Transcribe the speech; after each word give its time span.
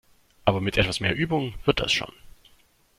Aber 0.45 0.61
mit 0.61 0.77
etwas 0.77 0.99
mehr 0.99 1.13
Übung 1.15 1.53
wird 1.65 1.79
das 1.79 1.91
schon! 1.91 2.11